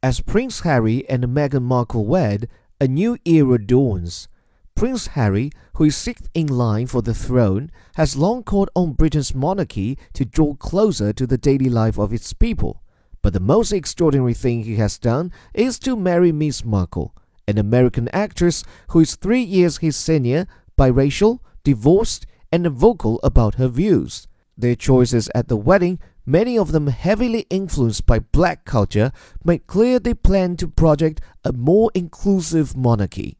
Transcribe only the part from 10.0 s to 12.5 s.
to draw closer to the daily life of its